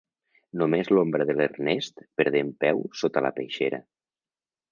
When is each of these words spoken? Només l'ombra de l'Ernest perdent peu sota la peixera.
Només 0.61 0.87
l'ombra 0.97 1.27
de 1.31 1.35
l'Ernest 1.41 2.01
perdent 2.21 2.49
peu 2.65 2.83
sota 3.03 3.25
la 3.29 3.33
peixera. 3.39 3.83